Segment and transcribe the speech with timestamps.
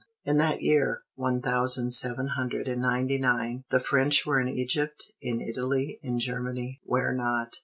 [0.25, 5.11] In that year, one thousand seven hundred and ninety nine, the French were in Egypt,
[5.21, 7.53] in Italy, in Germany, where not?